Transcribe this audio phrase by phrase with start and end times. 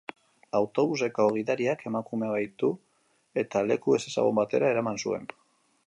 [0.59, 2.71] Autobuseko gidariak emakumea bahitu
[3.45, 5.31] eta leku ezezagun batera eraman zuen.